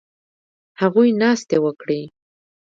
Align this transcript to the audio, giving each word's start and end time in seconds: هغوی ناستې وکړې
هغوی 0.81 1.09
ناستې 1.21 1.57
وکړې 1.65 2.01